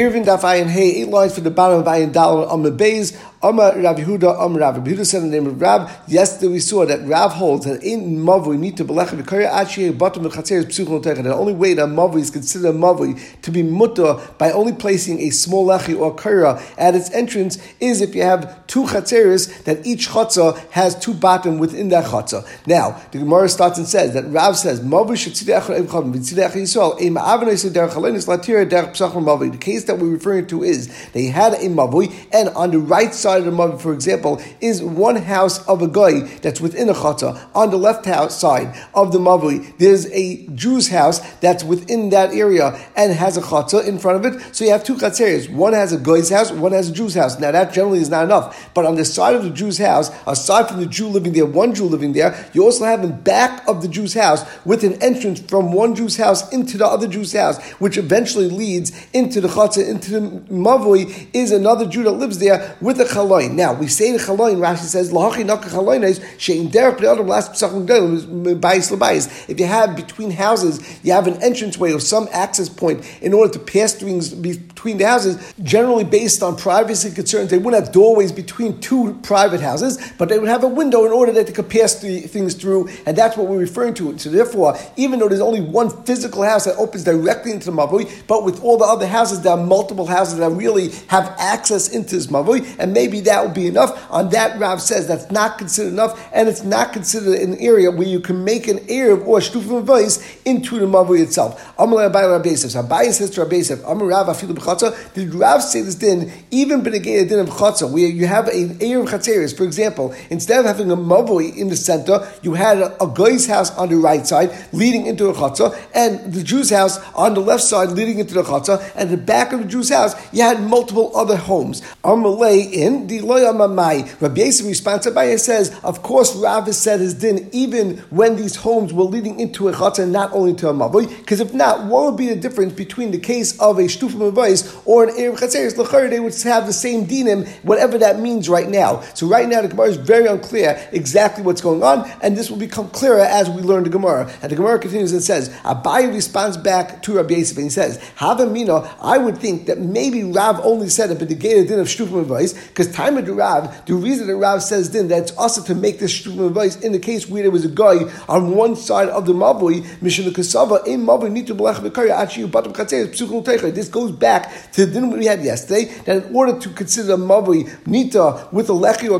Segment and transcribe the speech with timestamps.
[0.00, 3.20] Irvin Daf Ayin Hey, eight lines for the bottom of Ayin Dal on the base.
[3.40, 5.92] Amar Rav Yehuda, Amar Rav Yehuda said the name of Rav.
[6.08, 9.90] Yesterday we saw that Rav holds that in Mavu we need to belech v'karya achi
[9.90, 13.50] bottom of chatzer is psuchon The only way that Mavu is considered a Mavu to
[13.52, 18.14] be mutter by only placing a small lechi or kara at its entrance is if
[18.14, 22.44] you have two chatzeres that each chatzah has two bottom within that chatzah.
[22.66, 26.50] Now the Gemara starts and says that Rav says Mavu should tzidei echad evchad v'tzidei
[26.50, 29.52] echad Yisrael eim avnei sederach halenis latira derech psachon Mavu.
[29.52, 33.12] The case that we're referring to is they had a Mavu and on the right
[33.12, 36.94] side of the Mavi, for example, is one house of a guy that's within a
[36.94, 37.48] chata.
[37.54, 42.78] On the left side of the Mavi, there's a Jew's house that's within that area
[42.96, 44.54] and has a chata in front of it.
[44.54, 45.52] So you have two chatzeres.
[45.52, 47.38] One has a guy's house, one has a Jew's house.
[47.38, 48.70] Now that generally is not enough.
[48.74, 51.74] But on the side of the Jew's house, aside from the Jew living there, one
[51.74, 55.40] Jew living there, you also have in back of the Jew's house with an entrance
[55.40, 59.77] from one Jew's house into the other Jew's house, which eventually leads into the chata,
[59.78, 60.20] into the
[60.52, 63.52] Mavui, is another Jew that lives there with a chaloin.
[63.54, 64.56] Now we say the chaloin.
[64.56, 69.48] Rashi says lahachi naka chaloin is shein derech b'adam last psachim bayis lebayis.
[69.48, 73.52] If you have between houses, you have an entranceway or some access point in order
[73.52, 75.54] to pass things between the houses.
[75.62, 80.38] Generally based on privacy concerns, they wouldn't have doorways between two private houses, but they
[80.38, 83.36] would have a window in order that they could pass the things through, and that's
[83.36, 84.16] what we're referring to.
[84.18, 88.08] So therefore, even though there's only one physical house that opens directly into the mavui,
[88.26, 92.16] but with all the other houses, there are multiple houses that really have access into
[92.16, 94.10] this mavui, and maybe that will be enough.
[94.10, 98.08] On that, Rav says that's not considered enough, and it's not considered an area where
[98.08, 101.76] you can make an Erev or Shtufim voice into the Mavui itself.
[101.76, 102.72] Amalei Abai Rabbi Yosef.
[102.72, 105.12] Abai says to Rabbi Yosef, Rav Afilu B'chatza.
[105.14, 109.08] Did Rav say this din, even B'negei din of Chatza, where you have an Erev
[109.08, 113.12] Chatzeris, for example, instead of having a Mavui in the center, you had a, a
[113.14, 117.34] guy's house on the right side leading into a Chatza, and the Jew's house on
[117.34, 120.42] the left side leading into the Chatza, and the back of the Jew's house, you
[120.42, 121.82] had multiple other homes.
[122.04, 124.20] Amalei in the Loya Mamai.
[124.20, 128.92] Rabbi Yosef responds, Abaye says, of course, Rav said his din even when these homes
[128.92, 132.04] were leading into a chatzah and not only to a mavoi, because if not, what
[132.04, 135.76] would be the difference between the case of a shtufim avais or an erev chatzeres?
[135.76, 139.00] L'chayr, they would have the same dinim, whatever that means right now.
[139.14, 142.58] So right now, the Gemara is very unclear exactly what's going on, and this will
[142.58, 144.30] become clearer as we learn the Gemara.
[144.42, 147.98] And the Gemara continues and says, Abaye responds back to Rabbi Yosef and he says,
[148.16, 151.86] Havamina, I would think that maybe Rav only said it, but the gate din of
[151.86, 155.32] shtufim avais, because time of the Rav, the reason that Rav says then that it's
[155.32, 158.54] also to make this shturim advice in the case where there was a guy on
[158.54, 163.74] one side of the mavui, mission kasava in mavui to blech b'karya achi ubatam teicha.
[163.74, 167.16] This goes back to the din we had yesterday that in order to consider a
[167.16, 169.18] mavui nita with a lechi or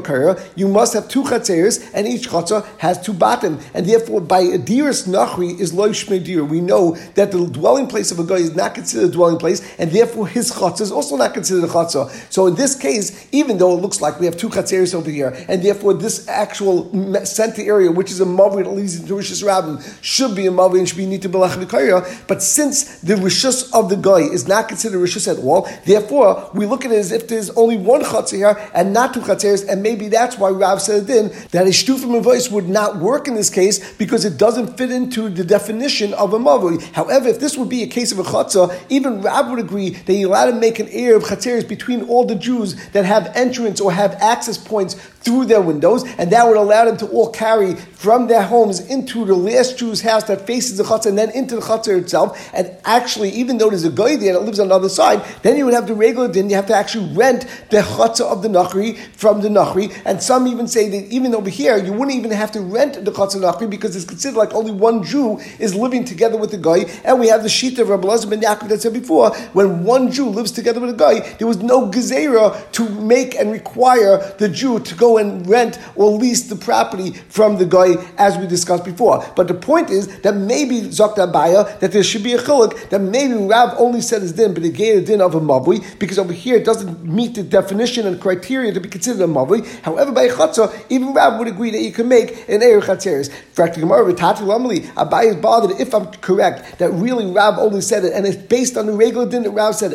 [0.56, 4.58] you must have two chatzeres and each chatzah has two bottom, and therefore by a
[4.58, 6.44] diris nachri is loy dir.
[6.44, 9.60] We know that the dwelling place of a guy is not considered a dwelling place,
[9.78, 12.10] and therefore his chatzah is also not considered a chatzah.
[12.32, 15.36] So in this case, even though it looks like we have two chatzeres over here,
[15.48, 16.90] and therefore this actual
[17.24, 20.78] center area, which is a mavi that leads into Rishus Rabbim, should be a mavi
[20.78, 24.98] and should be nita belach But since the Rishus of the guy is not considered
[24.98, 28.70] Rishus at all, therefore we look at it as if there's only one chatzir here
[28.74, 32.50] and not two chatzeres, and maybe that's why Rav said then that a shtufim voice
[32.50, 36.38] would not work in this case because it doesn't fit into the definition of a
[36.38, 36.82] mavi.
[36.92, 40.12] However, if this would be a case of a chatzah, even Rav would agree that
[40.14, 43.80] you're allowed to make an air of chatzeres between all the Jews that have entrance
[43.80, 47.74] or have access points through their windows, and that would allow them to all carry
[47.74, 51.56] from their homes into the last Jew's house that faces the chutzah and then into
[51.56, 52.50] the chutzah itself.
[52.54, 55.56] And actually, even though there's a guy there that lives on the other side, then
[55.56, 56.48] you would have the regular din.
[56.48, 59.94] You have to actually rent the chutzah of the nachri from the nachri.
[60.04, 63.10] And some even say that even over here, you wouldn't even have to rent the
[63.10, 66.86] chutzah nachri because it's considered like only one Jew is living together with the guy.
[67.04, 70.12] And we have the sheet of Rabbi Lazar ben Yaakov that said before, when one
[70.12, 74.48] Jew lives together with a guy, there was no gezerah to make and require the
[74.48, 78.84] Jew to go and rent or lease the property from the guy, as we discussed
[78.84, 79.24] before.
[79.34, 83.00] But the point is that maybe Zokta Baya, that there should be a chiluk, that
[83.00, 86.18] maybe Rav only said his din, but he gave a din of a mavui, because
[86.18, 89.66] over here it doesn't meet the definition and criteria to be considered a mavui.
[89.82, 94.80] However, by chatzah, even Rav would agree that you can make an Eir Tati Lamali,
[94.94, 98.76] Abai is bothered if I'm correct, that really Rav only said it, and it's based
[98.76, 99.92] on the regular din that Rav said,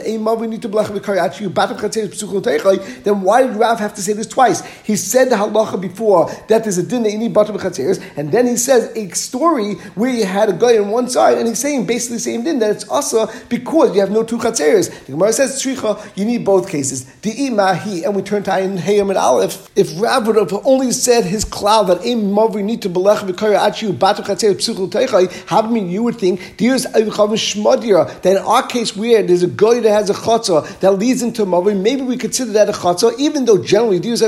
[3.03, 4.65] then why did Rav have to say this twice?
[4.83, 7.19] He said the halacha before that there's a din that you
[8.17, 11.47] and then he says a story where you had a guy on one side, and
[11.47, 14.89] he's saying basically the same din that it's also because you have no two chatzeres.
[15.05, 15.99] The Gemara says tzricha.
[16.15, 17.05] You need both cases.
[17.21, 19.69] The imahi, and we turn to Ayin Hayam and Aleph.
[19.75, 23.59] If Rav would have only said his cloud that im mavri need to belech v'kara
[23.59, 29.23] achu batu chatzeres psuchul teichai, how you would think there's that in our case where
[29.23, 32.51] there's a guy that has a chatzah that leads into a mavri, maybe we consider
[32.53, 34.27] that a chatzah, even though generally there's a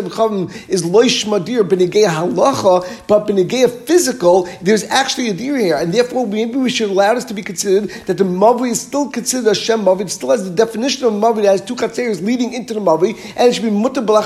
[0.69, 6.27] is loish madir b'negei halacha, but b'negei physical, there's actually a deer here, and therefore
[6.27, 9.55] maybe we should allow this to be considered that the mavri is still considered a
[9.55, 12.73] shem mavri, it still has the definition of mavri that has two chatzeres leading into
[12.73, 14.25] the mavri, and it should be mutter b'lacha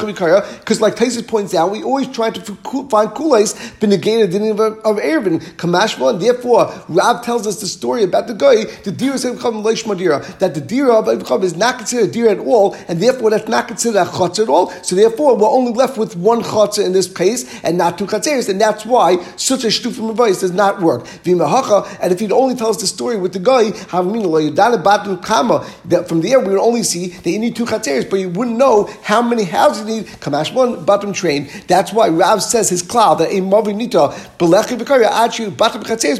[0.59, 4.97] because like Tosafos points out, we always try to find kulais b'negei the of, of
[4.97, 9.25] Erevin, kamashma, and therefore Rav tells us the story about the guy, the deer is
[9.25, 12.75] become loish madira, that the deer of Abraham is not considered a deer at all,
[12.87, 14.71] and therefore that's not considered a chutz at all.
[14.83, 18.49] So therefore, we're only left with one chutz in this case and not two chatzeres,
[18.49, 21.05] and that's why such a shtufim advice does not work.
[21.25, 23.71] And if he'd only tell us the story with the guy,
[25.85, 28.57] that from there we would only see that you need two chatzeres, but you wouldn't
[28.57, 30.07] know how many houses you need.
[30.19, 31.49] Kamash one bottom train.
[31.67, 36.19] That's why Rav says his cloud that a mavinita belechi v'karya achu bottom chatzeres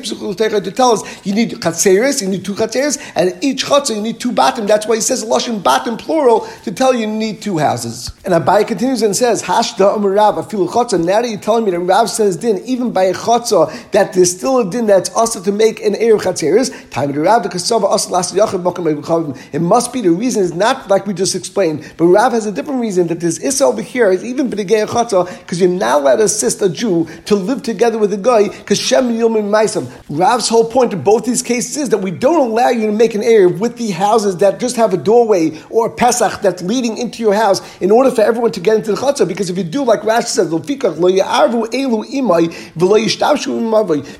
[0.63, 4.19] to tell us you need chatzeres, you need two chatzeres, and each chatzah you need
[4.19, 4.65] two bottom.
[4.67, 8.11] That's why he says lashon bottom plural to tell you you need two houses.
[8.25, 11.03] And Abai continues and says hashda amar Rav afilu chatzah.
[11.03, 14.35] Now that you're telling me that Rav says din even by a chatzah that there's
[14.35, 16.89] still a din that's also to make an erev chatzeres.
[16.89, 21.07] Time to Rav the kasava also last It must be the reason is not like
[21.07, 24.23] we just explained, but Rav has a different reason that this issa over here is
[24.23, 28.17] even b'negei chatzah because you're not to assist a Jew to live together with a
[28.17, 29.89] guy because shem yilmin ma'isam.
[30.09, 33.15] Rav's whole point in both these cases is that we don't allow you to make
[33.15, 36.97] an erev with the houses that just have a doorway or a pesach that's leading
[36.97, 39.27] into your house in order for everyone to get into the chatzah.
[39.27, 40.49] Because if you do, like Rashi says,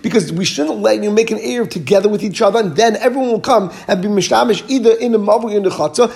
[0.01, 3.29] because we shouldn't let you make an erev together with each other, and then everyone
[3.29, 6.09] will come and be mishtamish either in the mavri or in the chatzah.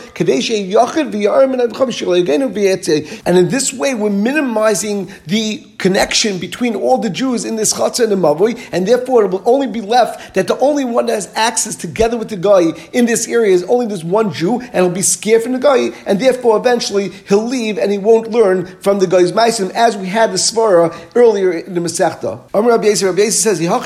[3.25, 8.03] And in this way, we're minimizing the connection between all the Jews in this chatzah
[8.03, 11.15] and the mavui, and therefore it will only be left that the only one that
[11.15, 14.75] has access together with the guy in this area is only this one Jew, and
[14.75, 18.65] he'll be scared from the guy, and therefore eventually he'll leave and he won't learn
[18.79, 22.39] from the guy's ma'asim, as we had the svara earlier in the Masechta.
[22.53, 23.77] Amr Rabbi Yisrael, Rabbi Yisrael says, Now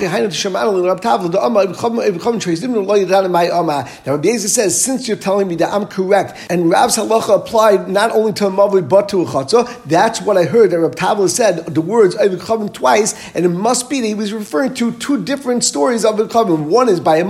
[4.13, 8.11] Rabbi Yisrael says, since you're telling me that I'm correct, and Rab's halacha applied not
[8.11, 11.27] only to a mavui but to a chatzah, that's what I heard that Rabbi Tavla
[11.27, 11.65] said.
[11.65, 15.63] The words Eiv twice, and it must be that he was referring to two different
[15.63, 17.25] stories of Eiv One is by a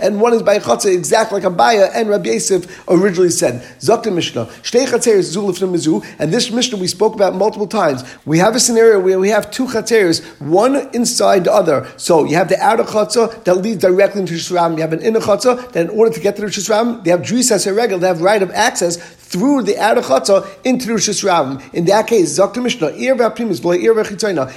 [0.00, 3.62] and one is by a Chatzah, exactly like Abaya and Rabbi Yosef originally said.
[3.80, 8.04] Zakta Mishnah, Shtei Chatzeres Zulif Mizu, and this Mishnah we spoke about multiple times.
[8.24, 11.86] We have a scenario where we have two Chatzeres, one inside the other.
[11.96, 14.74] So you have the outer Chatzah that leads directly into Shusram.
[14.76, 17.20] You have an inner Chatzah that in order to get to the Shusram, they have
[17.20, 18.96] Drisas Regel, they have right of access
[19.32, 21.60] through the outer Chatzah into the Shusram.
[21.72, 22.92] In that case, Zakta Mishnah,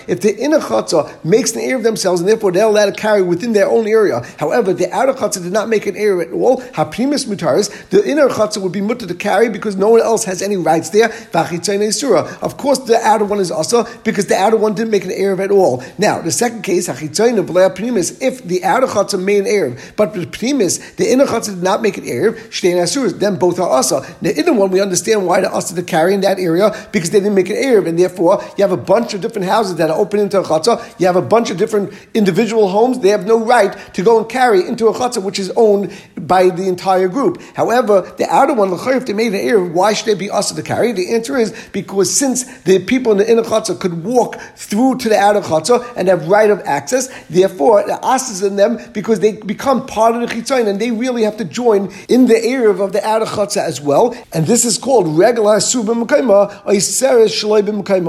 [0.08, 3.22] if the inner chatzah makes an area of themselves, and therefore they're allowed to carry
[3.22, 4.22] within their own area.
[4.38, 6.62] However, the outer chatzah did not make an area at all.
[6.62, 10.42] Haprimis mutaris, the inner chatzah would be mutter to carry because no one else has
[10.42, 11.06] any rights there.
[11.06, 15.38] Of course, the outer one is also because the outer one didn't make an area
[15.42, 15.84] at all.
[15.98, 21.10] Now, the second case, if the outer chatzah made an area, but the primis, the
[21.10, 24.02] inner chatzah did not make an area, then both are also.
[24.22, 27.20] The inner one, we understand why the asa to carry in that area because they
[27.20, 29.98] didn't make an area, and therefore you have a bunch of different houses that are
[29.98, 31.00] open into a chatzah.
[31.00, 33.00] You have a bunch of different individual homes.
[33.00, 36.50] They have no right to go and carry into a chatzah which is owned by
[36.50, 37.42] the entire group.
[37.56, 40.64] However, the outer one, if they made an error, why should they be asked to
[40.64, 40.92] carry?
[40.92, 45.10] The answer is because since the people in the inner chatzah could walk through to
[45.10, 49.34] the outer chatzah and have right of access, therefore the asas in them because they
[49.34, 52.94] become part of the chitzayin and they really have to join in the area of
[52.94, 54.16] the outer chatzah as well.
[54.34, 56.06] And this is called regular subim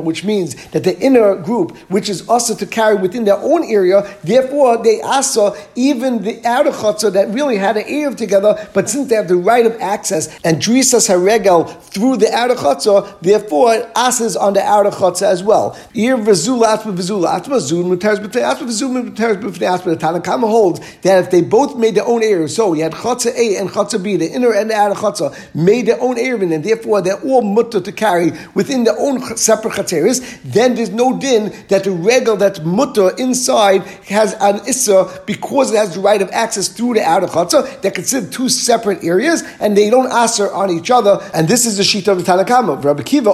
[0.04, 4.02] which means that the inner group, which is also to carry within their own area,
[4.22, 9.08] therefore they also, even the outer chutzah that really had an area together, but since
[9.08, 13.88] they have the right of access and drisas haregel through the outer chutzah, therefore it
[13.96, 15.76] asses on the outer chutzah as well.
[15.94, 19.94] Ir v'zula atma v'zula atma zun muters b'tei atma v'zun muters b'tei atma.
[19.94, 23.34] The Tanakama holds that if they both made their own area, so you had chutzah
[23.34, 26.64] A and chutzah B, the inner and the outer chutzah, made their own area And
[26.64, 31.52] therefore they're all mutter to carry within their own separate chatzeris, then there's no din
[31.68, 36.30] that the regal that's mutter inside has an issa because it has the right of
[36.32, 37.80] access through the outer chatzah.
[37.80, 41.18] They're considered two separate areas, and they don't answer on each other.
[41.34, 42.82] And this is the sheet of the Tanakama.
[42.82, 43.32] Rabbi Kiva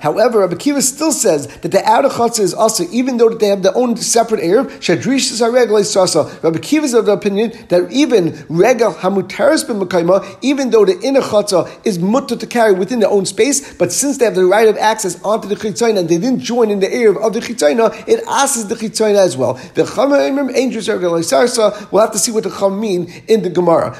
[0.00, 3.62] However, Rabbi Kiva still says that the outer chatzah is also, even though they have
[3.62, 8.92] their own separate area, shadrish is Rabbi Kiva is of the opinion that even regal
[8.92, 13.74] hamutaris b'mekayma, even though the inner chatzah is mutter to carry within their own space,
[13.74, 16.70] but since they have the right of access onto the chitzayna and they didn't join
[16.70, 19.54] in the erev of the chitzayna, it asks the chitzayna as well.
[19.74, 23.96] The chama angels are We'll have to see what the chum mean in the Gemara.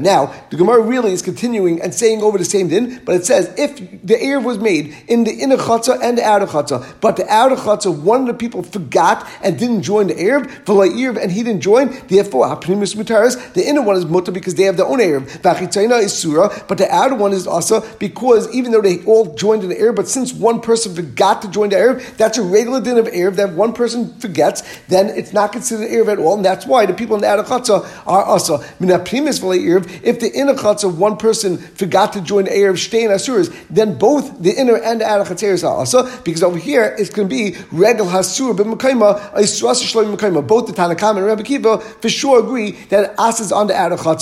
[0.00, 3.52] Now, the Gemara really is continuing and saying over the same din, but it says
[3.58, 7.26] if the erev was made in the inner chatzah and the outer chatzah, but the
[7.28, 11.60] outer chatzah, one of the people forgot and didn't join the erev, and he didn't
[11.60, 15.26] join, therefore, the inner one is mutter because they have their own erev.
[15.40, 19.62] Vachitzayna is surah, but the outer one is also because even though they all joined
[19.62, 22.80] in the erev, but since one person forgot to join the erev, that's a regular
[22.80, 23.36] din of erev.
[23.36, 26.94] That one person forgets, then it's not considered erev at all, and that's why the
[26.94, 28.60] people in the outer chatzah are also.
[28.60, 34.42] If the inner chatzah one person forgot to join the erev shtein asuras, then both
[34.42, 37.56] the inner and the outer chatzah are also because over here it's going to be
[37.72, 40.46] regal hasur b'mekayma isras shloim mekayma.
[40.46, 43.96] Both the Tanakam and Rabbi Kiva for sure agree that as is on the outer
[43.96, 44.20] echad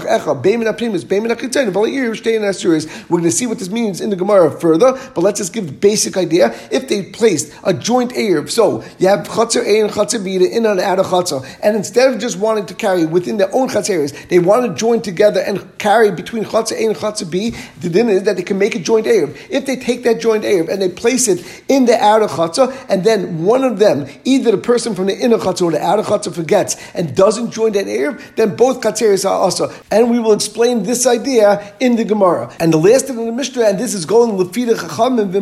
[0.00, 2.86] b'shachach echad beimin aprimis beimin achitzayim v'al erev shtein asuras.
[3.08, 5.66] We're going to see what this means in the Gemara further, but let's just give
[5.66, 6.54] the basic idea.
[6.70, 10.70] If they placed a joint erev, so you have chatzah A and chatzah B, inner
[10.70, 14.38] and outer chatzah, and instead of just wanting to carry within their own chatzeres, they
[14.38, 17.54] want to join together and carry between chatzah A and chatzah B.
[17.80, 19.36] The din is that they can make a joint erev.
[19.50, 23.04] If they take that joint erev and they place it in the outer chatzah, and
[23.04, 26.34] then one of them, either the person from the inner chatzah or the outer chatzah
[26.34, 29.72] forgets and doesn't join that erev, then both chatzeres are also.
[29.92, 32.54] And we will explain this idea in the Gemara.
[32.60, 35.32] And the last thing in the Mishnah, and this is going lefida chachamim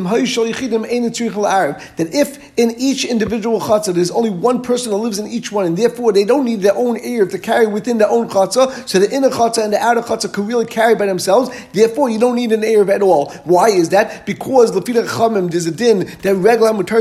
[1.96, 5.66] that if in each individual chatzah there's only one person that lives in each one,
[5.66, 8.98] and therefore they don't need their own erev to carry within their own chatzah, so
[8.98, 11.50] the inner chatzah and the outer chatzah can really carry by themselves.
[11.72, 13.30] Therefore, you don't need an erev at all.
[13.44, 14.24] Why is that?
[14.24, 16.98] Because lefida chachamim there's a din that regular mutar.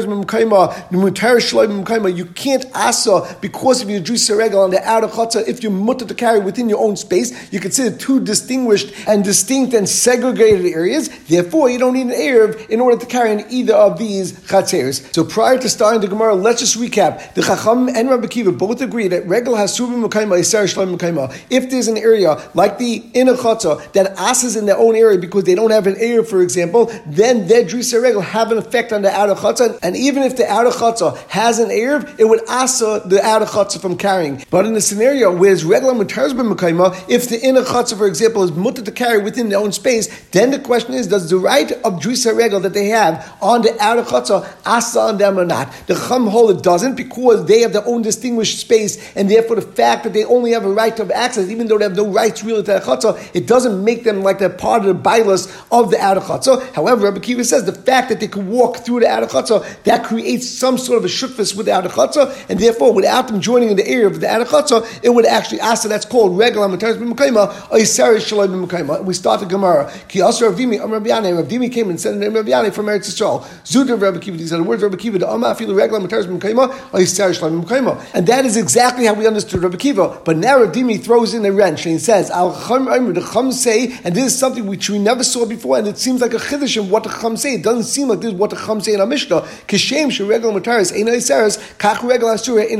[2.17, 5.47] You can't asa because of your juice regal on the outer chatzah.
[5.47, 9.73] If you mutter to carry within your own space, you consider two distinguished and distinct
[9.73, 11.09] and segregated areas.
[11.25, 15.13] Therefore, you don't need an erev in order to carry in either of these chatzeres.
[15.13, 17.33] So prior to starting the Gemara, let's just recap.
[17.33, 21.35] The Chacham and Rabbi Kiva both agree that regal has subim mukayma iser shloim mukayma.
[21.49, 25.43] If there's an area like the inner chatzah that asks in their own area because
[25.43, 29.01] they don't have an erev, for example, then their drisa regal have an effect on
[29.01, 29.79] the outer chatzah.
[29.83, 33.81] And even if the outer chatzah has an erev, it would asa the outer chatzah
[33.81, 34.43] from carrying.
[34.49, 38.43] But in the scenario where it's regular mutars mukayma, if the inner chatzah, for example,
[38.43, 41.71] is mutter to carry within their own space, then the question is, does the right
[41.71, 45.71] of drisa regal that they have on the outer chatzah asa on them or not?
[45.87, 49.61] The chum hold it doesn't because they have their own distinguished space, and therefore the
[49.61, 52.43] fact that they only have a right of access, even though they have no rights
[52.43, 55.91] really to the chatzah, it doesn't make them like they're part of the bailus of
[55.91, 56.73] the outer chatzah.
[56.73, 60.03] However, Rabbi Kiva says the fact that they can walk through the outer chatzah, that
[60.03, 63.69] creates some sort of a shutfus with the outer chatzah, and therefore without them joining
[63.69, 66.97] in the area of the outer chatzah, it would actually asa that's called regular mataris
[67.17, 69.03] b'mukayma shalom b'mukayma.
[69.03, 69.91] We start the Gemara.
[70.07, 73.43] Ki also Rav Dimi, Rav Dimi came and said Rav Yana from Eretz Yisrael.
[73.63, 76.69] Zuda Rabbi Kiva, these are the words of Rabbi Kiva, Amma afilu regular mataris b'mukayma
[76.93, 78.13] or isari shalom b'mukayma.
[78.13, 80.21] And that is exactly how we understood Rabbi Kiva.
[80.23, 83.51] But now Rav Dimi throws in a wrench and he says, Al Chum the Chum
[83.51, 86.37] say, and this is something which we never saw before, and it seems like a
[86.37, 87.55] chiddush in what the Chum say.
[87.55, 89.41] It doesn't seem like this is what the Chum say in our Mishnah.
[89.67, 92.77] Kishem sheregel mataris ein iseres, kach regel asura ein.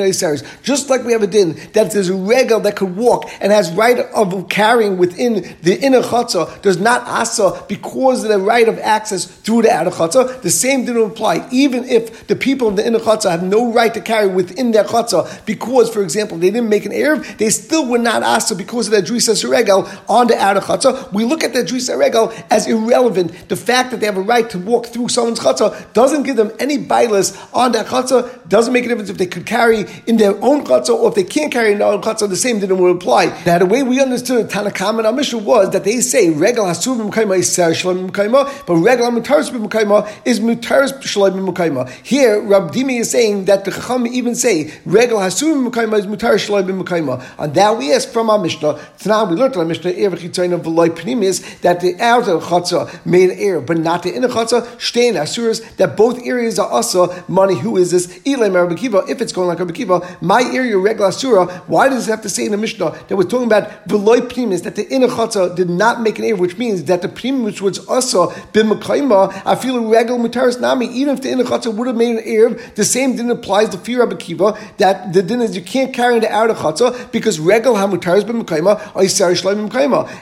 [0.64, 3.72] Just like we have a din that there's a regel that could walk and has
[3.72, 8.78] right of carrying within the inner chatzah, does not asa because of the right of
[8.80, 10.42] access through the outer chatzah.
[10.42, 13.94] The same didn't apply, even if the people in the inner chatzah have no right
[13.94, 17.88] to carry within their chatzah because, for example, they didn't make an erev, they still
[17.88, 21.12] would not asa because of that drisa regel on the outer chatzah.
[21.14, 23.50] We look at that drisa regel as irrelevant.
[23.50, 26.52] The fact that they have a right to walk through someone's chatzah doesn't give them
[26.60, 28.48] any bias on that chatzah.
[28.48, 31.24] Doesn't make a difference if they could carry in their own chatzah or if they
[31.24, 32.30] can't carry in their own chatzah.
[32.30, 33.44] The same didn't apply.
[33.46, 36.66] Now, the way we understood the Tanakam and our mission was that they say regal
[36.66, 41.88] hasuvim kaima is ser shalom but regal mutaris kaima is mutaris shalom kaima.
[42.04, 46.48] Here, Rab Dimi is saying that the Chacham even say regal hasuvim kaima is mutaris
[46.48, 47.24] shalom kaima.
[47.38, 48.80] And that we ask from our Mishnah.
[49.06, 53.30] Now we learned from our Mishnah Erechitzayin v'loy pnim is that the outer chatzah made
[53.32, 54.66] air, but not the inner chatzah.
[54.78, 57.60] Shtein asuras that both areas are also money.
[57.60, 58.08] Who is this?
[58.20, 61.46] Ilay Rabbi If it's going like Rabbi my area regal asura.
[61.68, 64.64] Why does it have to say in the Mishnah that we're talking about Veloy primis,
[64.64, 67.08] that the inner chotza did not make an air, which means that the
[67.44, 71.74] which was also b'mekayma, I feel a regal mutaris nami, even if the inner chotza
[71.74, 75.42] would have made an air, the same din applies to fear Kiva, that the din
[75.42, 79.68] is you can't carry the outer chotza because regal hamutaris b'mekayma, or yisar shloim.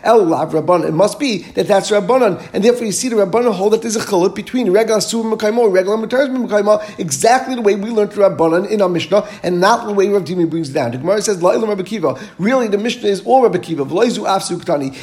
[0.04, 0.86] El lav rabban.
[0.86, 3.96] It must be that that's rabbanon, and therefore you see the rabbanon hold that there's
[3.96, 8.22] a chiluk between regal asur b'mekayma, regal hamutaris b'mekayma, exactly the way we learned the
[8.22, 10.92] rabbanon in our Mishnah, and not the way Rav Dimi brings it down.
[10.92, 12.20] The Gemara says, La'ilam Rabbi.
[12.40, 13.84] Really, the Mishnah is all Rabbi Kiva.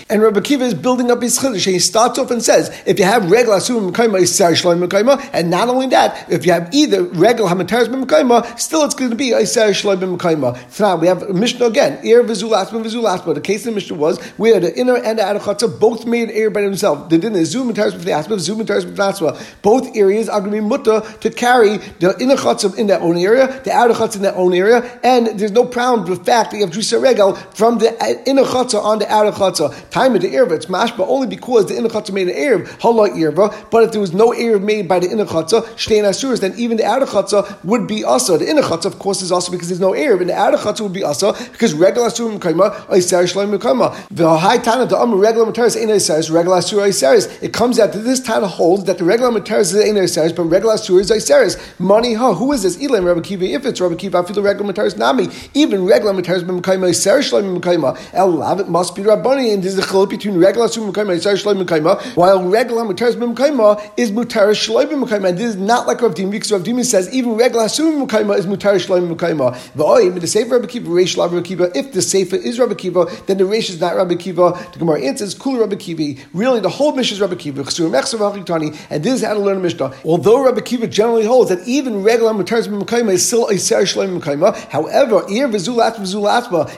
[0.08, 1.66] And Rabbi Kiva is building up his chiddush.
[1.66, 5.86] He starts off and says, if you have regal asur mekayma, shloim and not only
[5.88, 10.16] that, if you have either regal hamataris mekayma, still it's going to be isar shloim
[10.16, 10.80] mekayma.
[10.80, 12.04] Now we have Mishnah again.
[12.04, 13.34] Ir vizulasma vizulasma.
[13.34, 16.30] The case of the Mishnah was where the inner and the outer chatzah both made
[16.30, 17.08] air by themselves.
[17.08, 19.62] The din is zoom and taris b'fnasma, zoom and taris b'fnasma.
[19.62, 23.16] Both areas are going to be mutta to carry the inner chatzah in their own
[23.16, 26.50] area, the outer chatzah in their own area, and there's no problem with the fact
[26.50, 29.90] that you have drusa regal from the uh, inner chatzah on the outer chatzah.
[29.90, 33.08] Time of the irva, it's mashba only because the inner chatzah made an irv, hala
[33.10, 33.70] irva.
[33.70, 36.76] But if there was no irv made by the inner chatzah, shtein asuras, then even
[36.76, 38.36] the outer chatzah would be also.
[38.36, 40.82] The inner chatzah, of course, is also because there's no irv, and the outer chatzah
[40.82, 43.94] would be also because regular asurim kaima oiser shloim kaima.
[44.10, 47.42] The high of the um regular materis ain't oiseris, regular asur oiseris.
[47.42, 50.44] It comes out that this time holds that the regular materis is ain't oiseris, but
[50.44, 51.58] regular asur is oiseris.
[51.78, 52.34] Money, huh?
[52.34, 52.82] Who is this?
[52.82, 53.44] Elam Rabbi Kiva.
[53.44, 55.28] If it's Rabbi Kiva, I feel the regular materis nami.
[55.54, 57.98] Even regular materis b'mkaima oiser shloim kaima.
[58.12, 61.34] El lav it must be Rabbani, and there's a chiluk between regular asur kaima oiser
[61.40, 65.28] shloim kaima, while regular materis b'mkaima is mutaris shloim kaima.
[65.30, 68.36] And this is not like Rav Dimi because Rav Dimi says even regular asur kaima
[68.38, 69.54] is mutaris shloim kaima.
[69.76, 71.70] V'oi, the Sefer Rabbi Kiva, Reish Lav Rabbi Kiva.
[71.76, 74.52] If the Sefer is Rabbi Kiva, then the Reish is not Rabbi Kiva.
[74.72, 76.20] The Gemara answers, Kul Rabbi Kiva.
[76.32, 77.60] Really, the whole Mishnah is Rabbi Kiva.
[77.60, 79.92] And this is how to learn a Mishnah.
[80.04, 84.18] Although Rabbi Kiva generally holds that even regular Mutaris B'Mekayma is still a Ser Shloim
[84.18, 85.24] Mekayma, however,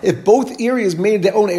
[0.02, 1.50] if both areas made their own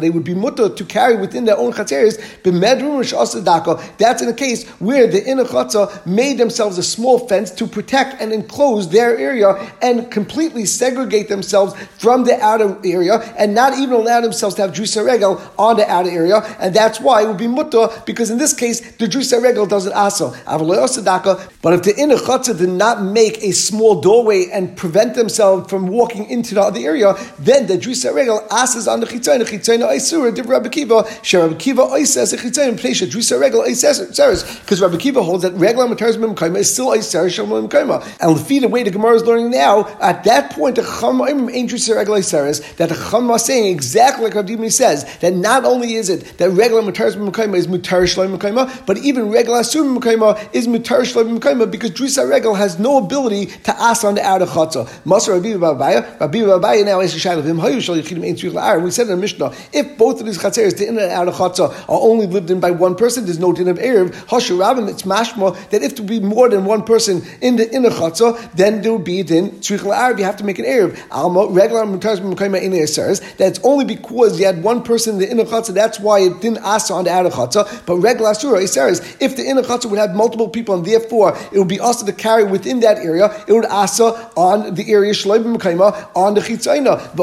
[0.00, 5.06] they would be mutter to carry within their own Rishas That's in a case where
[5.06, 10.10] the inner Chatzah made themselves a small fence to protect and enclose their area and
[10.10, 15.04] completely segregate themselves from the outer area and not even allow themselves to have Drusa
[15.04, 16.38] Regel on the outer area.
[16.58, 19.92] And that's why it would be Mutta, because in this case, the Drusa Regel doesn't
[19.92, 20.34] also.
[20.46, 25.88] But if the inner Chatzah did not make a small doorway and prevent themselves from
[25.88, 30.34] walking into the other area, then the Drusa Regel asks on the Chitzayin, Chitzayin Aisura,
[30.34, 35.22] Div Rabbi Kiva, Sheh Rabbi Kiva Oises, Chitzayin, Pnei Drusa Regel Oises, because Rabbi Kiva
[35.22, 38.06] holds that Regel Mataris Mimkaima is still Oises Shalom Mimkaima.
[38.20, 41.96] And the way the Gemara is learning now, at that point, the Chama ain't Drusa
[41.96, 46.36] Regel Oises, that the Chama saying exactly like Rabbi says, that not only is it
[46.36, 51.06] that regular Mataris Mimkaima is Mutar Shalom Mimkaima, but even regular Asur Mimkaima is Mutar
[51.06, 54.86] Shalom Mimkaima because Drusa Regel has no ability to ask on the outer Chatzah.
[55.06, 59.16] Masar Rabbi Babaya, Rabbi Babaya now is a shadow of him, We said in the
[59.16, 62.60] Mishnah, if both of these Chatzeres, the inner and outer Chatzah, are only lived in
[62.60, 64.10] by one person, there's no din of Erev.
[64.26, 67.90] Hashu Rabin, it's mashma that if there be more than one person in the inner
[67.90, 70.98] Chatzah, then there would be a din Tzrich La'ar, you have to make an Erev.
[71.10, 71.86] Alma, regular
[73.38, 76.64] that's only because you had one person in the inner Chatzah, that's why it didn't
[76.64, 80.14] ask on the outer Chatzah, but regular Asura, says if the inner Chatzah would have
[80.14, 83.66] multiple people and therefore it would be also to carry within that area, it would
[83.66, 85.54] asa on the area Shloim
[86.14, 87.14] on the Chitzayna.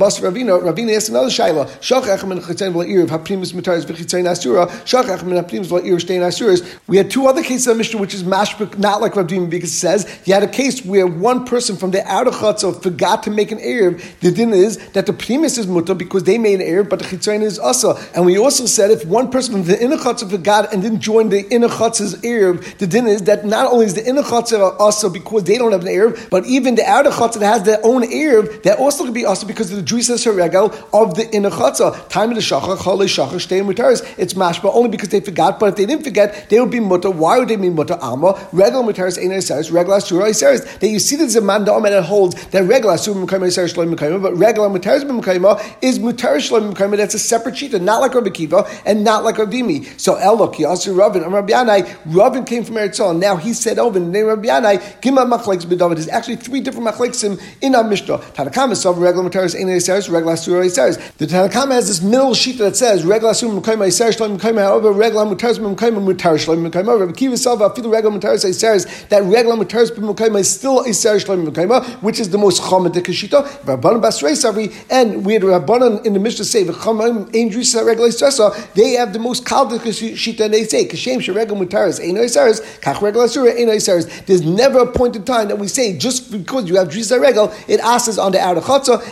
[0.00, 5.96] Ravina, Ravina another Shachach min Chitzayn v'la'ir, Haprimus Mataris v'Chitzayna Asura, Shachach min Haprimus v'la'ir
[5.96, 6.78] Shtein Asuras.
[6.86, 9.76] We had two other cases of Mishnah which is mashbuk, not like Ravina, because it
[9.76, 13.52] says you had a case where one person from the outer Chatzah forgot to make
[13.52, 14.02] an Erev.
[14.20, 17.04] The din is that the Primus is mutter because they made an Erev, but the
[17.04, 17.96] Chitzayn is asa.
[18.14, 21.28] And we also said if one person from the inner Chatzah forgot and didn't join
[21.28, 25.10] the inner Chatzah's Erev, the din is that not only is the inner Chatzah also
[25.10, 28.02] because they don't have an Erev, but even the outer Chatzah that has their own
[28.02, 32.08] Erev, that also could be also because of the Druisa Regel of the inner Chatzah.
[32.08, 34.06] Time of the Shachar, Chale Shachar, Shtei Mutaris.
[34.18, 37.10] It's mashba only because they forgot, but if they didn't forget, they would be mutter.
[37.10, 37.98] Why would they be mutter?
[38.00, 40.80] Alma, Regel Mutaris, Ein Esaris, Regel Asura Esaris.
[40.80, 44.22] That you see there's a man that holds that Regel Asura Mekaima Esaris Shloim Mekaima,
[44.22, 46.96] but Regel Mutaris Mekaima is Mutaris Shloim Mekaima.
[46.96, 49.60] That's a separate cheetah, not like Rabbi Kiva and not like Rabbi
[49.96, 53.98] So Elok, Yasir Ravin, and Rabbi Yanai, Ravin came from Eretz Now he said over
[53.98, 55.94] the name of Rabbi Yanai, Gimel Machlekes B'David.
[55.94, 58.18] There's actually three different Machlekes in our Mishnah.
[58.18, 63.52] Tanakama saw Regel Mutaris Ein The Tanakama has this middle sheet that says Regel Asura
[63.60, 64.62] Mekaima Esaris Shloim Mekaima.
[64.62, 66.98] However, Regel Mutaris Mekaima Mutaris Shloim Mekaima.
[66.98, 71.84] Rabbi Kiva saw Afilu Regel Mutaris Esaris that Regel Mutaris is still Esaris Shloim Mekaima,
[72.02, 77.26] which is the most Basrei Savri, and we had Rabbanan in the Mishnah say V'Chomim
[77.34, 78.72] Ein Drisa Regel Esaris.
[78.74, 83.00] They have the most Kaldik Kashita, and they say Kashem Sheregel Mutaris Ein Esaris Kach
[83.02, 84.26] Regel Asura Ein Esaris.
[84.26, 87.52] There's never a point in time that we say just because you have Drisa Regel,
[87.68, 88.60] it asks on the outer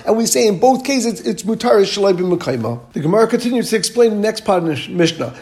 [0.06, 2.80] and we say in both cases, it's mutar shalai b'mekayma.
[2.94, 5.34] The Gemara continues to explain the next part of the Mishnah.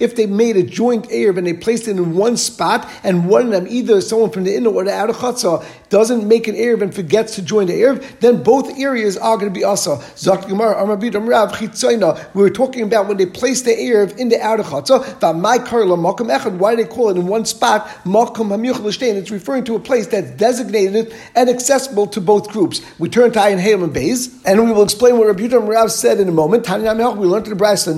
[0.00, 3.46] If they made a joint Erev and they placed it in one spot, and one
[3.46, 6.80] of them, either someone from the inner or the outer Chatzah, doesn't make an Erev
[6.82, 10.00] and forgets to join the Erev, then both areas are going to be Asa.
[12.34, 15.04] We were talking about when they place the Erev in the outer Chatzah,
[16.58, 20.53] why do they call it in one spot, it's referring to a place that's designated
[20.60, 22.80] and accessible to both groups.
[22.98, 25.90] We turn to Ayin Hail and Beis, and we will explain what Rabbi Yudah Rav
[25.90, 26.68] said in a moment.
[26.68, 27.94] We learned to the Brisa,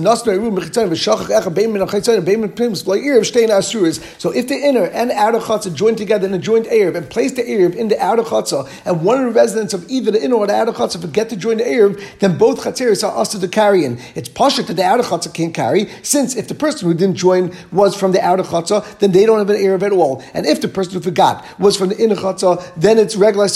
[4.19, 7.33] So if the inner and outer chutzah join together in a joint Erev and place
[7.33, 10.35] the Erev in the outer chutzah, and one of the residents of either the inner
[10.35, 13.47] or the outer chutzah forget to join the Erev, then both chatzeris are asked to
[13.47, 13.99] carry in.
[14.15, 17.53] It's pashut that the outer chutzah can't carry, since if the person who didn't join
[17.71, 20.23] was from the outer chutzah, then they don't have an Erev at all.
[20.33, 23.47] And if the person who forgot was from the inner chutzah, then it's regular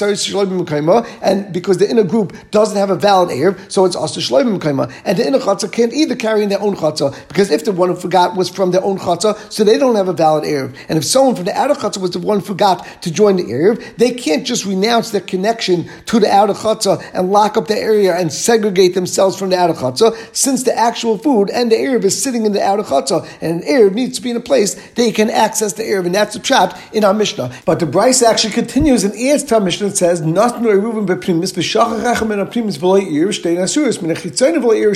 [1.21, 4.91] and because the inner group doesn't have a valid Erev, so it's also shloimim kaima.
[5.05, 7.89] And the inner chatzah can't either carry in their own chatzah, because if the one
[7.89, 10.75] who forgot was from their own chatzah, so they don't have a valid Erev.
[10.89, 13.43] And if someone from the outer chatzah was the one who forgot to join the
[13.43, 17.77] Erev, they can't just renounce their connection to the outer chatzah and lock up the
[17.77, 22.03] area and segregate themselves from the outer chatzah, since the actual food and the Erev
[22.03, 24.75] is sitting in the outer chatzah, and an Erev needs to be in a place
[24.91, 27.53] they can access the Erev, and that's a trap in our Mishnah.
[27.65, 33.27] But the Braisa actually continues adds to our Mishnah and says, Not aprimis v'loy ir,
[33.27, 34.93] min v'loy ir,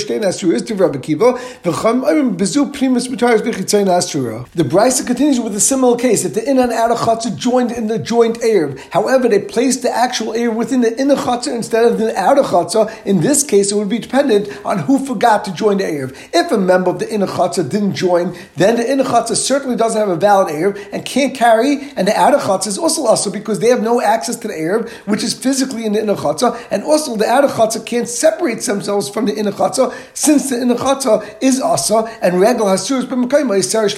[2.35, 4.45] bezu asura.
[4.55, 6.25] The Braisa continues with a similar case.
[6.25, 9.91] If the in and outer chatzah joined in the joint Erev, however, they placed the
[9.91, 13.75] actual Erev within the inner chatzah instead of the outer chatzah, in this case, it
[13.75, 16.15] would be dependent on who forgot to join the Erev.
[16.33, 19.99] If a member of the inner chatzah didn't join, then the inner chatzah certainly doesn't
[19.99, 23.59] have a valid Erev and can't carry, and the outer chatzah is also also because
[23.59, 26.83] they have no access to the Arab, which is physically in the inner chatzah, and
[26.83, 31.37] also the outer chatzah can't separate themselves from the inner chatzah, since the inner chatzah
[31.41, 33.95] is asa, and regal hasur is b'mekayma, sarish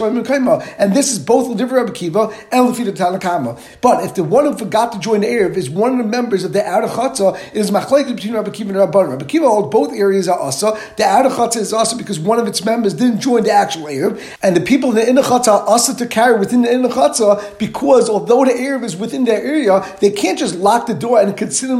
[0.77, 3.59] and this is both the Rabbi Kiva and Lefida Tanakama.
[3.81, 6.43] But if the one who forgot to join the Arab is one of the members
[6.43, 9.09] of the outer chatzah, it is machlekes between Rabbi Kiva and Rabban.
[9.09, 10.77] Rabbi Kiva holds both areas are asa.
[10.97, 14.19] The outer chatzah is asa because one of its members didn't join the actual Arab,
[14.41, 17.57] and the people in the inner chatzah are asa to carry within the inner chatzah
[17.59, 19.66] because although the Arab is within their area,
[19.99, 21.75] they can't just lock the door and consider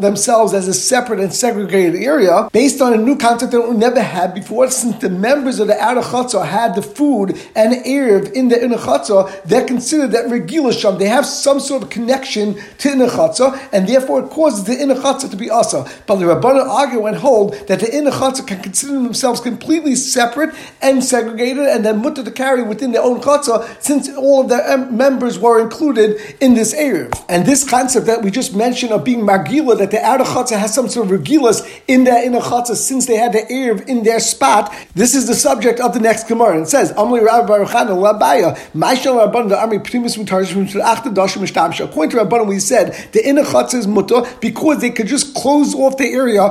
[0.00, 4.00] themselves, as a separate and segregated area based on a new concept that we never
[4.00, 4.70] had before.
[4.70, 8.76] Since the members of the outer chatzah had the food and erev in the inner
[8.76, 10.98] chatzah, they're considered that regular sham.
[10.98, 14.94] They have some sort of connection to inner chatzah, and therefore it causes the inner
[14.94, 15.84] chatzah to be asa.
[16.06, 20.54] But the Rabbanan argue and hold that the inner chatzah can consider themselves completely separate
[20.82, 24.78] and segregated, and then mutter to carry within their own chatzah, since all of their
[24.90, 27.09] members were included in this erev.
[27.28, 30.74] And this concept that we just mentioned of being magila, that the outer chatzah has
[30.74, 34.20] some sort of regilas in their inner chatzah, since they had the erev in their
[34.20, 34.74] spot.
[34.94, 36.54] This is the subject of the next Gemara.
[36.54, 41.42] And it says, Amli Rabbi Baruch Labaya, Maishal Rabban, the army primus mutarishim achta dashim
[41.42, 41.84] mishtamsha.
[41.84, 45.74] According to Rabban, we said the inner chatzah is mutter because they could just close
[45.74, 46.50] off the area,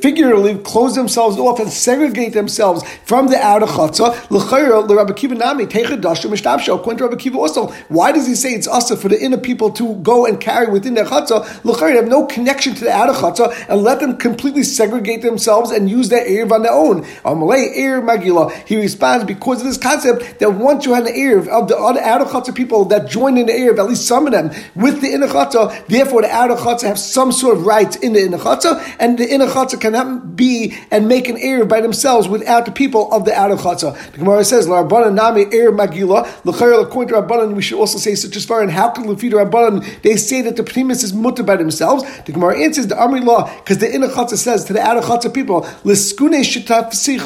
[0.00, 4.30] figuratively close themselves off and segregate themselves from the outer chatzah.
[4.30, 6.74] L'chayra, the Kiva Nami, teicha dashim mishtamsha.
[6.74, 9.70] According to Rabbi Kiva also, why does he say it's also for the inner people
[9.70, 11.64] to go and carry within their chatzah?
[11.64, 15.90] L'chayra, have no connection to the outer chatzah and let them completely segregate themselves and
[15.90, 17.02] use their erev on their own.
[17.24, 18.52] Amalei erev magila.
[18.66, 22.00] He responds because of this concept that once you have an erev of the other
[22.00, 25.12] outer chatzah people that join in the erev, at least some of them with the
[25.12, 28.82] inner chatzah, therefore the outer chatzah have some sort of rights in the inner chatzah,
[28.98, 33.10] and the inner chatzah cannot be and make an erev by themselves without the people
[33.12, 33.94] of the outer chatzah.
[34.12, 37.98] The Gemara says, "La Rabbanan nami erev magila." L'chayr according to Rabbanan, we should also
[37.98, 38.60] say such as far.
[38.60, 42.04] And how can Lefid Rabbanan they say that the primus is mutter by themselves?
[42.24, 45.32] The Gemara answers the Army law because the inner chatzah says to the outer chatzah
[45.32, 47.22] people, "L'skune shitaf sich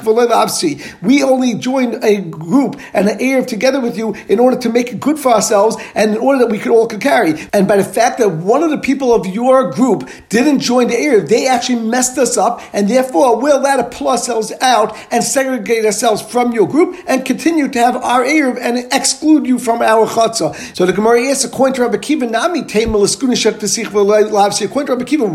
[1.03, 4.93] We only join a group and an erev together with you in order to make
[4.93, 7.35] it good for ourselves and in order that we could all could carry.
[7.53, 10.95] And by the fact that one of the people of your group didn't join the
[10.95, 15.23] erev, they actually messed us up, and therefore we're allowed to pull ourselves out and
[15.23, 19.83] segregate ourselves from your group and continue to have our erev and exclude you from
[19.83, 20.55] our chatzah.
[20.77, 22.27] So the Gemara asks, according to Rabbi Kiva,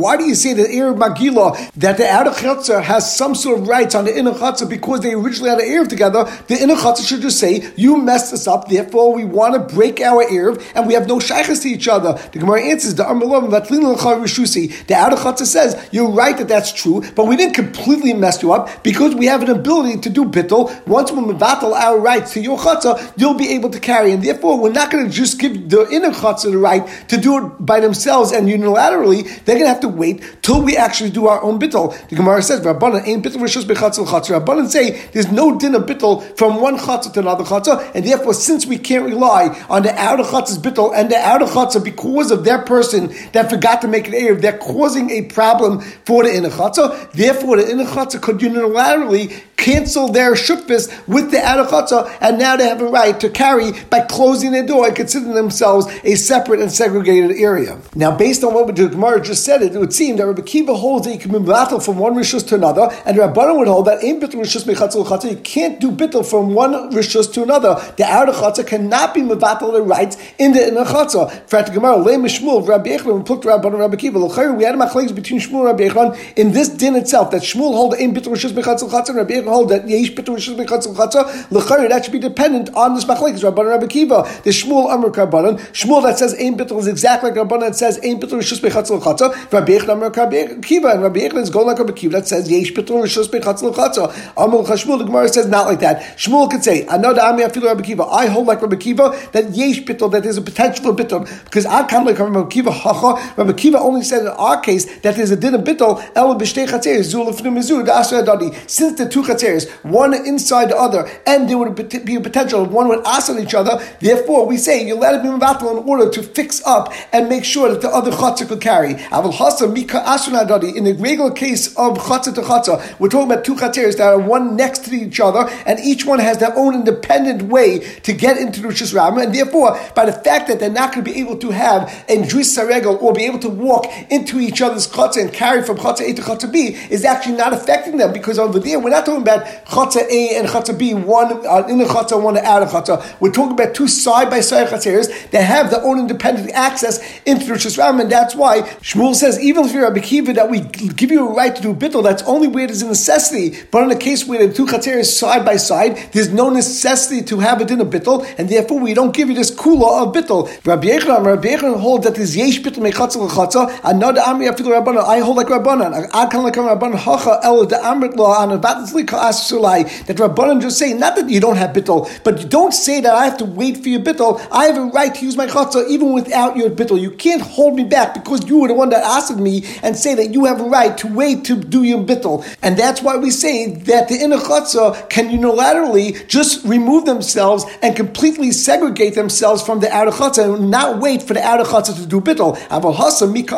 [0.05, 3.67] Why do you say that erev magila that the outer chatzah has some sort of
[3.67, 6.25] rights on the inner chatzah because they originally had an erev together?
[6.47, 10.01] The inner chatzah should just say, "You messed us up, therefore we want to break
[10.01, 14.95] our erev and we have no shaykhs to each other." The Gemara answers, "The The
[14.95, 18.69] outer chatzah says you're right that that's true, but we didn't completely mess you up
[18.83, 20.71] because we have an ability to do bittel.
[20.87, 24.57] Once we battle our rights to your chatzah, you'll be able to carry, and therefore
[24.59, 27.79] we're not going to just give the inner chatzah the right to do it by
[27.79, 31.59] themselves and unilaterally, they're going to have to wait till we actually do our own
[31.59, 31.95] bittel.
[32.09, 34.39] The Gemara says, Rabbanan ain't bittel rishus bechatzel chatzah.
[34.39, 38.33] Rabbanan say there's no din of bittel from one chatzah to another chatzah, and therefore,
[38.33, 42.43] since we can't rely on the outer chatzah's bittel and the outer chatzah because of
[42.43, 46.49] their person that forgot to make an Erev, they're causing a problem for the inner
[46.49, 47.11] chatzah.
[47.11, 52.55] Therefore, the inner chatzah could unilaterally cancel their shukvis with the outer chatzah, and now
[52.55, 56.59] they have a right to carry by closing their door and considering themselves a separate
[56.59, 57.79] and segregated area.
[57.95, 61.05] Now, based on what the Gemara just said, it would seem that Rabbi Kiva holds
[61.05, 64.03] that you can be battle from one rishus to another, and Rabbanan would hold that
[64.03, 65.31] in bittul rishus mechatzel chatzah.
[65.31, 67.75] You can't do bittul from one rishus to another.
[67.97, 71.47] The outer chatzah cannot be mevatel the rights in the inner chatzah.
[71.49, 74.19] For the Gemara, le mishmul Rabbi and Plukta Rabbanan Rabbi Kiva.
[74.19, 77.73] We had a machlekes between Shmuel and Rabbi Yochanan in this din itself that Shmuel
[77.73, 80.95] hold ain't bittul rishus mechatzel chatzah, and Rabbi Yochanan hold that yesh bittul rishus mechatzel
[80.95, 81.51] chatzah.
[81.51, 84.23] L'chayr that should be dependent on this machlekes Rabbanan Rabbi Kiva.
[84.43, 85.59] The Shmuel Amr Rabbanan.
[85.71, 89.51] Shmuel that says ain't bittul is exactly like Rabbanan says ain't bittul rishus mechatzel chatzah.
[89.51, 92.49] Rabbi Yochanan Amr Rabbi Kiva and Rabbi Yochanan is going like Rabbi Kiva that says
[92.49, 94.37] yesh bittul rishus mechatzel chatzah.
[94.37, 96.17] Amr Shmuel the Gemara says not like that.
[96.17, 98.03] Shmuel could say another Ami Afilu Rabbi Kiva.
[98.03, 101.65] I hold like Rabbi Kiva that yesh bittul that there's a potential for bittul because
[101.65, 103.33] I come like Rabbi Kiva hacha.
[103.37, 106.67] Rabbi Kiva only said in our case that there's a din of bittul el b'shtei
[106.67, 108.53] chatzeres zul ifnu mizu da'asra adadi.
[108.69, 112.71] Since the two chatzeres, one inside the other, and there would be a potential of
[112.71, 113.81] one would ask on each other.
[113.99, 116.74] Therefore, we say you let it be mevatel in order to fix up
[117.11, 118.91] and make sure that the other chatzah could carry.
[118.91, 124.19] In the regular case of chatzah to chatzah, we're talking about two chatzeres that are
[124.19, 128.37] one next to each other, and each one has their own independent way to get
[128.37, 131.37] into the Rishis and therefore, by the fact that they're not going to be able
[131.37, 135.33] to have a Dris Saregel or be able to walk into each other's chatzah and
[135.33, 138.79] carry from chatzah A to chatzah B, is actually not affecting them because over there
[138.79, 142.37] we're not talking about chatzah A and chatzah B, one uh, in the chatzah, one
[142.37, 143.19] out of chatzah.
[143.19, 147.45] We're talking about two side by side chatzeres that have their own independent access into
[147.45, 150.61] the Rama, and that's why Shmuel says even if you're a Bekiva that we
[151.01, 153.57] give you a right to do bittul, that's only where it is a necessity.
[153.71, 157.39] But in the case where the two chatzeres side by side, there's no necessity to
[157.39, 160.49] have it in a bittul, and therefore we don't give you this kula of bittul.
[160.65, 165.03] Rabbi Yochanan, Rabbi Yochanan hold that there's yesh bittul mechatzel lechatza, another amri afilu rabbanan.
[165.03, 166.09] I hold like rabbanan.
[166.13, 170.77] I can like rabbanan hacha el the amrit law and abatzli ka'as That rabbanan just
[170.77, 173.45] say not that you don't have bittul, but you don't say that I have to
[173.45, 174.45] wait for your bittul.
[174.51, 176.99] I have a right to use my chatzah even without your bittul.
[177.01, 180.15] You can't hold me back because you were the one that asked me and say
[180.15, 182.45] that you have a right to wait to do your bittul.
[182.61, 187.95] And that's why we say that the inner chatzah can unilaterally just remove themselves and
[187.95, 192.05] completely segregate themselves from the outer chatzah and not wait for the outer chatzah to
[192.05, 192.57] do bittul.
[192.67, 193.55] Aval hasa mika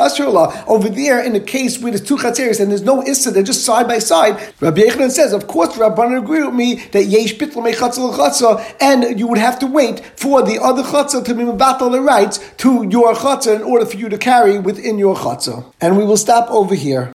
[0.67, 3.65] over there in the case where there's two chatzeres and there's no issa, they're just
[3.65, 4.53] side by side.
[4.61, 9.19] Rabbi Yochanan says, of course, Rabbanan agree with me that yesh bittul mechatzah chatzah, and
[9.19, 12.86] you would have to wait for the other chatzah to be battle the rights to
[12.91, 15.63] your chatzah in order for you to carry within your chatzah.
[15.81, 17.05] And we will stop over here.